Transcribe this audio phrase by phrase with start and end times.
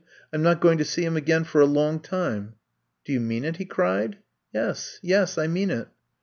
[0.33, 2.55] '*I 'm not going to see him again for a long time."
[3.05, 4.13] '*Do you mean it!" he cried.
[4.15, 5.89] ^* Yes— yes, I mean it.